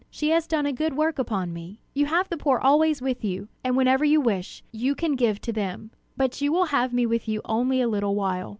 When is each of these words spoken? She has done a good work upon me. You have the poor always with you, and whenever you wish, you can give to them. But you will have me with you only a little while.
She 0.09 0.29
has 0.29 0.47
done 0.47 0.65
a 0.65 0.73
good 0.73 0.97
work 0.97 1.19
upon 1.19 1.53
me. 1.53 1.79
You 1.93 2.07
have 2.07 2.27
the 2.27 2.35
poor 2.35 2.57
always 2.57 3.03
with 3.03 3.23
you, 3.23 3.49
and 3.63 3.77
whenever 3.77 4.03
you 4.03 4.19
wish, 4.19 4.63
you 4.71 4.95
can 4.95 5.15
give 5.15 5.39
to 5.41 5.53
them. 5.53 5.91
But 6.17 6.41
you 6.41 6.51
will 6.51 6.65
have 6.65 6.91
me 6.91 7.05
with 7.05 7.27
you 7.27 7.39
only 7.45 7.81
a 7.81 7.87
little 7.87 8.15
while. 8.15 8.49